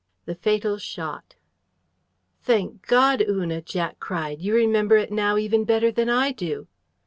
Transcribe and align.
THE 0.25 0.33
FATAL 0.33 0.79
SHOT 0.79 1.35
"Thank 2.41 2.87
God, 2.87 3.21
Una," 3.29 3.61
Jack 3.61 3.99
cried, 3.99 4.41
"you 4.41 4.55
remember 4.55 4.97
it 4.97 5.11
now 5.11 5.37
even 5.37 5.63
better 5.63 5.91
than 5.91 6.09
I 6.09 6.31
do!" 6.31 6.67